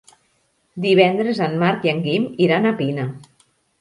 Divendres 0.85 1.41
en 1.47 1.53
Marc 1.65 1.85
i 1.89 1.91
en 1.93 2.01
Guim 2.07 2.25
iran 2.47 2.67
a 2.67 2.73
Pina. 2.81 3.07